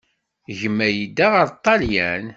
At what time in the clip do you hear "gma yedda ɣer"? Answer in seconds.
0.59-1.47